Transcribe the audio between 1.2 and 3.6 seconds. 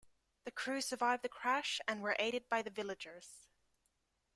the crash and were aided by the villagers.